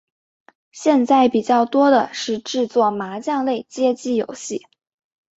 [0.71, 4.63] 现在比较多的是制作麻将类街机游戏。